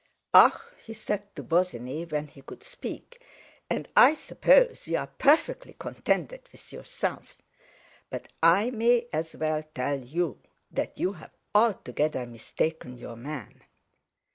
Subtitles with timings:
[0.33, 3.21] "Ah!" he had said to Bosinney when he could speak,
[3.69, 7.37] "and I suppose you're perfectly contented with yourself.
[8.09, 10.41] But I may as well tell you
[10.71, 13.61] that you've altogether mistaken your man!"